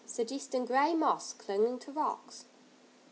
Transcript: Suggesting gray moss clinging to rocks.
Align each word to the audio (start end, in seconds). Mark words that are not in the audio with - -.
Suggesting 0.07 0.65
gray 0.65 0.95
moss 0.95 1.31
clinging 1.31 1.77
to 1.77 1.91
rocks. 1.91 2.45